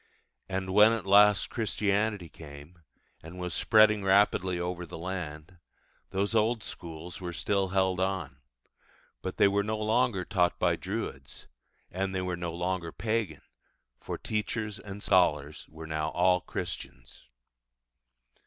And 0.49 0.73
when 0.73 0.93
at 0.93 1.05
last 1.05 1.51
Christianity 1.51 2.27
came, 2.27 2.79
and 3.21 3.37
was 3.37 3.53
spreading 3.53 4.03
rapidly 4.03 4.59
over 4.59 4.83
the 4.83 4.97
land, 4.97 5.59
those 6.09 6.33
old 6.33 6.63
schools 6.63 7.21
were 7.21 7.31
still 7.33 7.67
held 7.67 7.99
on; 7.99 8.37
but 9.21 9.37
they 9.37 9.47
were 9.47 9.61
no 9.61 9.77
longer 9.77 10.25
taught 10.25 10.57
by 10.57 10.75
druids, 10.75 11.45
and 11.91 12.15
they 12.15 12.21
were 12.23 12.35
no 12.35 12.51
longer 12.51 12.91
pagan, 12.91 13.43
for 13.99 14.17
teachers 14.17 14.79
and 14.79 15.03
scholars 15.03 15.67
were 15.69 15.85
now 15.85 16.09
all 16.09 16.41
Christians. 16.41 17.27